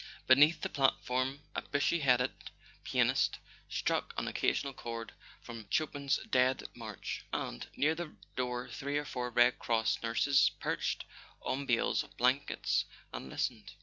Beneath 0.25 0.61
the 0.61 0.67
platform 0.69 1.41
a 1.55 1.61
bushy 1.61 1.99
headed 1.99 2.31
pianist 2.83 3.37
struck 3.69 4.15
an 4.17 4.27
occasional 4.27 4.73
chord 4.73 5.11
from 5.43 5.67
Chopin's 5.69 6.17
Dead 6.31 6.63
March; 6.73 7.23
and 7.31 7.67
near 7.77 7.93
the 7.93 8.15
door 8.35 8.67
three 8.67 8.97
or 8.97 9.05
four 9.05 9.29
Red 9.29 9.59
Cross 9.59 10.01
nurses 10.01 10.49
perched 10.59 11.05
on 11.43 11.67
bales 11.67 12.01
of 12.01 12.17
blankets 12.17 12.85
and 13.13 13.29
listened. 13.29 13.73